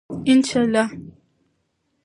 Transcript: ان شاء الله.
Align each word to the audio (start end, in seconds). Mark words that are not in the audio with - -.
ان 0.27 0.43
شاء 0.43 0.63
الله. 0.65 0.91